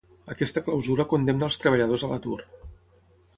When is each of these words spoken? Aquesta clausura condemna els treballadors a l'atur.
Aquesta 0.35 0.63
clausura 0.67 1.05
condemna 1.11 1.47
els 1.49 1.59
treballadors 1.65 2.07
a 2.09 2.11
l'atur. 2.13 2.39